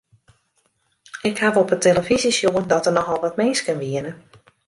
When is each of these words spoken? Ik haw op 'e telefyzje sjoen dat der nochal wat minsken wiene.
Ik 1.29 1.35
haw 1.39 1.57
op 1.61 1.69
'e 1.71 1.77
telefyzje 1.85 2.31
sjoen 2.37 2.67
dat 2.71 2.83
der 2.85 2.95
nochal 2.97 3.19
wat 3.25 3.39
minsken 3.41 3.77
wiene. 3.81 4.11